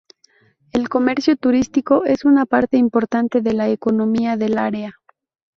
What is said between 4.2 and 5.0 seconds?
del área.